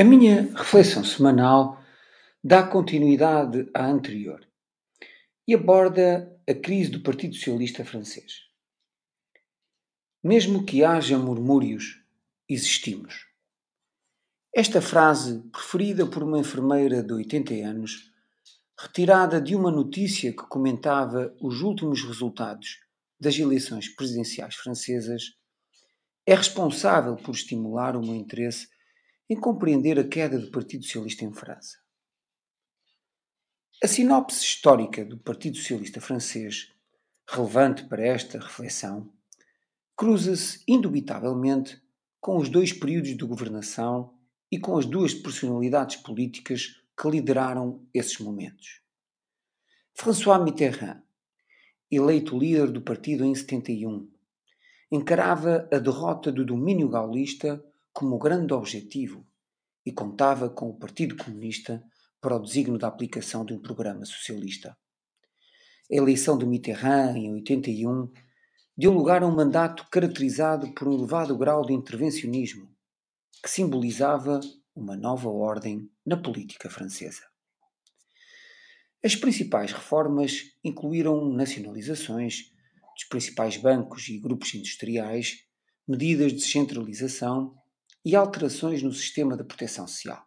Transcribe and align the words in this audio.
A 0.00 0.04
minha 0.04 0.42
reflexão 0.54 1.02
semanal 1.02 1.82
dá 2.42 2.62
continuidade 2.62 3.68
à 3.74 3.84
anterior 3.84 4.46
e 5.44 5.52
aborda 5.52 6.40
a 6.48 6.54
crise 6.54 6.88
do 6.88 7.00
Partido 7.00 7.34
Socialista 7.34 7.84
francês. 7.84 8.44
Mesmo 10.22 10.64
que 10.64 10.84
haja 10.84 11.18
murmúrios, 11.18 12.00
existimos. 12.48 13.26
Esta 14.54 14.80
frase, 14.80 15.42
preferida 15.50 16.06
por 16.06 16.22
uma 16.22 16.38
enfermeira 16.38 17.02
de 17.02 17.12
80 17.12 17.54
anos, 17.54 18.12
retirada 18.78 19.40
de 19.40 19.56
uma 19.56 19.72
notícia 19.72 20.30
que 20.30 20.46
comentava 20.46 21.34
os 21.40 21.60
últimos 21.60 22.04
resultados 22.04 22.78
das 23.18 23.36
eleições 23.36 23.88
presidenciais 23.88 24.54
francesas, 24.54 25.32
é 26.24 26.36
responsável 26.36 27.16
por 27.16 27.34
estimular 27.34 27.96
o 27.96 28.00
meu 28.00 28.14
interesse 28.14 28.68
em 29.28 29.36
compreender 29.36 29.98
a 29.98 30.08
queda 30.08 30.38
do 30.38 30.50
Partido 30.50 30.84
Socialista 30.84 31.24
em 31.24 31.32
França. 31.32 31.78
A 33.82 33.86
sinopse 33.86 34.42
histórica 34.42 35.04
do 35.04 35.18
Partido 35.18 35.56
Socialista 35.56 36.00
francês, 36.00 36.72
relevante 37.28 37.84
para 37.84 38.04
esta 38.04 38.38
reflexão, 38.38 39.12
cruza-se 39.94 40.62
indubitavelmente 40.66 41.80
com 42.20 42.38
os 42.38 42.48
dois 42.48 42.72
períodos 42.72 43.16
de 43.16 43.24
governação 43.24 44.14
e 44.50 44.58
com 44.58 44.76
as 44.78 44.86
duas 44.86 45.12
personalidades 45.12 45.96
políticas 45.96 46.80
que 46.96 47.08
lideraram 47.08 47.86
esses 47.92 48.18
momentos. 48.18 48.80
François 49.94 50.42
Mitterrand, 50.42 51.02
eleito 51.90 52.38
líder 52.38 52.70
do 52.70 52.80
partido 52.80 53.24
em 53.24 53.34
71, 53.34 54.10
encarava 54.90 55.68
a 55.70 55.78
derrota 55.78 56.32
do 56.32 56.44
domínio 56.44 56.88
gaulista 56.88 57.62
como 57.92 58.18
grande 58.18 58.52
objetivo 58.52 59.26
e 59.84 59.92
contava 59.92 60.50
com 60.50 60.68
o 60.68 60.78
Partido 60.78 61.16
Comunista 61.16 61.82
para 62.20 62.36
o 62.36 62.40
designo 62.40 62.78
da 62.78 62.88
aplicação 62.88 63.44
de 63.44 63.54
um 63.54 63.60
programa 63.60 64.04
socialista. 64.04 64.76
A 65.90 65.94
eleição 65.94 66.36
de 66.36 66.44
Mitterrand 66.44 67.16
em 67.16 67.32
81 67.32 68.12
deu 68.76 68.92
lugar 68.92 69.22
a 69.22 69.26
um 69.26 69.34
mandato 69.34 69.88
caracterizado 69.90 70.72
por 70.74 70.88
um 70.88 70.92
elevado 70.92 71.36
grau 71.36 71.64
de 71.64 71.72
intervencionismo, 71.72 72.68
que 73.42 73.50
simbolizava 73.50 74.40
uma 74.74 74.96
nova 74.96 75.28
ordem 75.28 75.90
na 76.04 76.16
política 76.16 76.68
francesa. 76.68 77.22
As 79.02 79.16
principais 79.16 79.72
reformas 79.72 80.52
incluíram 80.62 81.28
nacionalizações 81.32 82.52
dos 82.94 83.04
principais 83.04 83.56
bancos 83.56 84.08
e 84.08 84.18
grupos 84.18 84.54
industriais, 84.54 85.44
medidas 85.86 86.32
de 86.32 86.38
descentralização 86.38 87.56
e 88.08 88.16
alterações 88.16 88.82
no 88.82 88.90
sistema 88.90 89.36
de 89.36 89.44
proteção 89.44 89.86
social. 89.86 90.26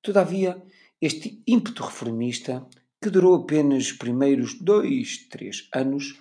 Todavia, 0.00 0.64
este 0.98 1.42
ímpeto 1.46 1.82
reformista, 1.82 2.66
que 3.02 3.10
durou 3.10 3.34
apenas 3.34 3.88
os 3.88 3.92
primeiros 3.92 4.58
dois, 4.58 5.28
três 5.28 5.68
anos, 5.74 6.18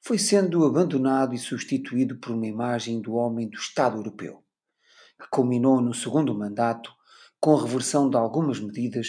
foi 0.00 0.18
sendo 0.18 0.64
abandonado 0.64 1.34
e 1.34 1.38
substituído 1.38 2.16
por 2.20 2.30
uma 2.30 2.46
imagem 2.46 3.02
do 3.02 3.14
homem 3.14 3.48
do 3.48 3.58
Estado 3.58 3.96
europeu, 3.96 4.44
que 5.20 5.28
culminou 5.28 5.80
no 5.80 5.92
segundo 5.92 6.32
mandato 6.32 6.92
com 7.40 7.56
a 7.56 7.60
reversão 7.60 8.08
de 8.08 8.16
algumas 8.16 8.60
medidas 8.60 9.08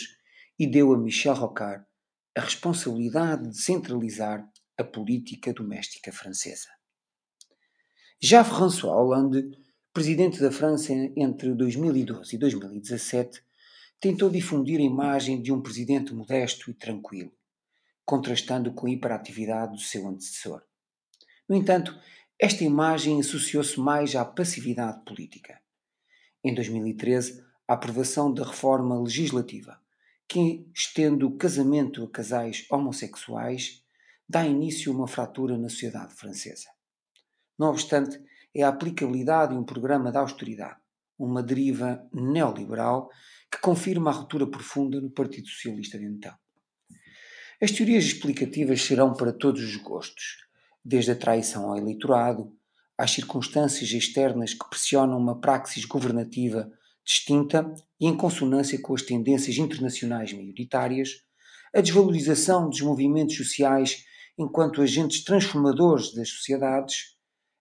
e 0.58 0.66
deu 0.66 0.92
a 0.92 0.98
Michel 0.98 1.36
Rocard 1.36 1.86
a 2.36 2.42
responsabilidade 2.42 3.48
de 3.48 3.62
centralizar 3.62 4.44
a 4.76 4.84
política 4.84 5.54
doméstica 5.54 6.12
francesa. 6.12 6.70
Já 8.20 8.44
François 8.44 8.96
Hollande 8.96 9.63
presidente 9.94 10.42
da 10.42 10.52
França 10.52 10.92
entre 11.16 11.54
2012 11.54 12.36
e 12.36 12.40
2017, 12.40 13.44
tentou 14.00 14.28
difundir 14.28 14.80
a 14.80 14.84
imagem 14.84 15.40
de 15.40 15.54
um 15.54 15.62
presidente 15.62 16.16
modesto 16.16 16.72
e 16.72 16.74
tranquilo, 16.74 17.32
contrastando 18.04 18.74
com 18.74 18.88
a 18.88 18.90
hiperatividade 18.90 19.74
do 19.74 19.80
seu 19.80 20.08
antecessor. 20.08 20.64
No 21.48 21.56
entanto, 21.56 21.96
esta 22.40 22.64
imagem 22.64 23.20
associou-se 23.20 23.80
mais 23.80 24.16
à 24.16 24.26
passividade 24.26 25.06
política. 25.06 25.62
Em 26.44 26.56
2013, 26.56 27.46
a 27.68 27.76
aprovação 27.76 28.34
da 28.34 28.44
reforma 28.44 29.00
legislativa, 29.00 29.80
que 30.28 30.68
estende 30.74 31.24
o 31.24 31.38
casamento 31.38 32.04
a 32.04 32.10
casais 32.10 32.66
homossexuais, 32.72 33.84
dá 34.28 34.44
início 34.44 34.92
a 34.92 34.96
uma 34.96 35.08
fratura 35.08 35.56
na 35.56 35.70
sociedade 35.70 36.16
francesa. 36.16 36.70
Não 37.60 37.70
obstante, 37.70 38.20
é 38.54 38.64
a 38.64 38.70
aplicabilidade 38.70 39.54
de 39.54 39.60
um 39.60 39.64
programa 39.64 40.12
de 40.12 40.18
austeridade, 40.18 40.80
uma 41.18 41.42
deriva 41.42 42.08
neoliberal 42.14 43.10
que 43.52 43.60
confirma 43.60 44.12
a 44.12 44.14
ruptura 44.14 44.48
profunda 44.48 45.00
no 45.00 45.10
Partido 45.10 45.48
Socialista 45.48 45.98
de 45.98 46.06
então. 46.06 46.34
As 47.62 47.72
teorias 47.72 48.04
explicativas 48.04 48.82
serão 48.82 49.14
para 49.14 49.32
todos 49.32 49.64
os 49.64 49.76
gostos, 49.78 50.44
desde 50.84 51.12
a 51.12 51.16
traição 51.16 51.70
ao 51.70 51.78
eleitorado, 51.78 52.52
às 52.98 53.12
circunstâncias 53.12 53.92
externas 53.92 54.54
que 54.54 54.70
pressionam 54.70 55.18
uma 55.18 55.40
praxis 55.40 55.86
governativa 55.86 56.72
distinta 57.06 57.74
e 58.00 58.08
em 58.08 58.16
consonância 58.16 58.80
com 58.82 58.94
as 58.94 59.02
tendências 59.02 59.58
internacionais 59.58 60.32
maioritárias, 60.34 61.24
a 61.74 61.82
desvalorização 61.82 62.70
dos 62.70 62.82
movimentos 62.82 63.36
sociais 63.36 64.06
enquanto 64.38 64.82
agentes 64.82 65.24
transformadores 65.24 66.14
das 66.14 66.30
sociedades, 66.30 67.16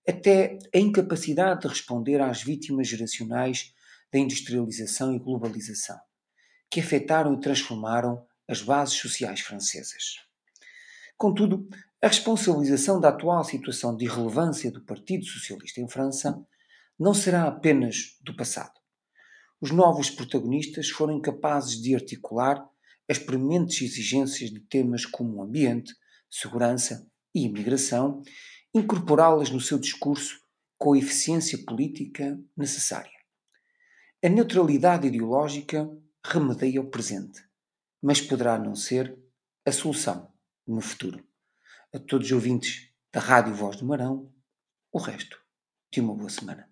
até 0.08 0.58
a 0.74 0.78
incapacidade 0.78 1.62
de 1.62 1.68
responder 1.68 2.20
às 2.20 2.42
vítimas 2.42 2.88
geracionais 2.88 3.72
da 4.12 4.18
industrialização 4.18 5.14
e 5.14 5.18
globalização, 5.18 5.98
que 6.70 6.80
afetaram 6.80 7.34
e 7.34 7.40
transformaram 7.40 8.26
as 8.48 8.60
bases 8.60 8.94
sociais 8.94 9.40
francesas. 9.40 10.16
Contudo, 11.16 11.68
a 12.02 12.08
responsabilização 12.08 13.00
da 13.00 13.10
atual 13.10 13.44
situação 13.44 13.96
de 13.96 14.04
irrelevância 14.04 14.70
do 14.70 14.84
Partido 14.84 15.24
Socialista 15.24 15.80
em 15.80 15.88
França 15.88 16.44
não 16.98 17.14
será 17.14 17.46
apenas 17.46 18.18
do 18.20 18.34
passado. 18.34 18.72
Os 19.60 19.70
novos 19.70 20.10
protagonistas 20.10 20.90
foram 20.90 21.16
incapazes 21.16 21.80
de 21.80 21.94
articular 21.94 22.68
as 23.08 23.18
prementes 23.18 23.82
exigências 23.82 24.50
de 24.50 24.60
temas 24.60 25.06
como 25.06 25.42
ambiente, 25.42 25.94
segurança 26.28 27.06
e 27.34 27.44
imigração 27.44 28.22
incorporá-las 28.74 29.50
no 29.50 29.60
seu 29.60 29.78
discurso 29.78 30.40
com 30.78 30.94
a 30.94 30.98
eficiência 30.98 31.58
política 31.64 32.38
necessária. 32.56 33.12
A 34.24 34.28
neutralidade 34.28 35.06
ideológica 35.06 35.90
remedeia 36.24 36.80
o 36.80 36.90
presente, 36.90 37.44
mas 38.00 38.20
poderá 38.20 38.58
não 38.58 38.74
ser 38.74 39.18
a 39.66 39.72
solução 39.72 40.32
no 40.66 40.80
futuro. 40.80 41.22
A 41.92 41.98
todos 41.98 42.26
os 42.28 42.32
ouvintes 42.32 42.90
da 43.12 43.20
Rádio 43.20 43.54
Voz 43.54 43.76
do 43.76 43.84
Marão, 43.84 44.32
o 44.90 44.98
resto 44.98 45.38
de 45.90 46.00
uma 46.00 46.14
boa 46.14 46.30
semana. 46.30 46.71